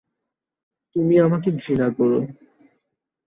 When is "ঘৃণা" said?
1.57-1.87